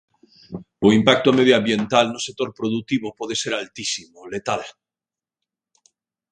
O 0.87 0.89
impacto 0.99 1.29
medioambiental 1.39 2.05
no 2.13 2.23
sector 2.27 2.49
produtivo 2.59 3.07
pode 3.19 3.35
ser 3.41 3.53
altísimo, 3.55 4.19
letal. 4.31 4.61